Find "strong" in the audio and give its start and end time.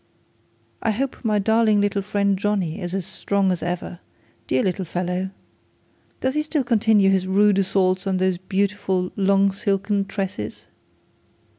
3.05-3.51